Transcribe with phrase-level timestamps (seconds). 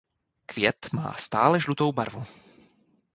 [0.45, 2.25] Květ má světle žlutou barvu.